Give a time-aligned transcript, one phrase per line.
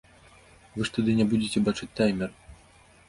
[0.77, 2.37] Вы ж тады не будзеце бачыць таймер!